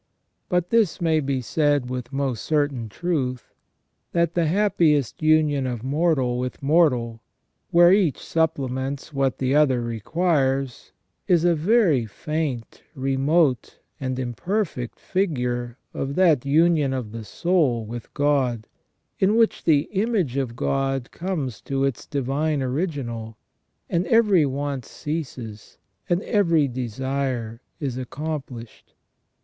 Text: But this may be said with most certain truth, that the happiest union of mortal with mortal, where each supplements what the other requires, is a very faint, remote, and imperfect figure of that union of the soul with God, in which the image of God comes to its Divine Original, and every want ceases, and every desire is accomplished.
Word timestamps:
But 0.49 0.71
this 0.71 0.99
may 0.99 1.19
be 1.19 1.41
said 1.41 1.87
with 1.87 2.11
most 2.11 2.43
certain 2.43 2.89
truth, 2.89 3.53
that 4.13 4.33
the 4.33 4.47
happiest 4.47 5.21
union 5.21 5.67
of 5.67 5.83
mortal 5.83 6.39
with 6.39 6.63
mortal, 6.63 7.21
where 7.69 7.93
each 7.93 8.17
supplements 8.17 9.13
what 9.13 9.37
the 9.37 9.53
other 9.53 9.79
requires, 9.79 10.91
is 11.27 11.45
a 11.45 11.53
very 11.53 12.07
faint, 12.07 12.81
remote, 12.95 13.77
and 13.99 14.17
imperfect 14.17 14.99
figure 14.99 15.77
of 15.93 16.15
that 16.15 16.47
union 16.47 16.93
of 16.93 17.11
the 17.11 17.23
soul 17.23 17.85
with 17.85 18.11
God, 18.15 18.65
in 19.19 19.35
which 19.35 19.65
the 19.65 19.81
image 19.91 20.35
of 20.35 20.55
God 20.55 21.11
comes 21.11 21.61
to 21.61 21.83
its 21.83 22.07
Divine 22.07 22.63
Original, 22.63 23.37
and 23.87 24.07
every 24.07 24.47
want 24.47 24.83
ceases, 24.83 25.77
and 26.09 26.23
every 26.23 26.67
desire 26.67 27.61
is 27.79 27.99
accomplished. 27.99 28.95